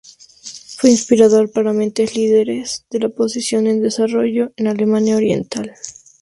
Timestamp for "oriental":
5.17-5.75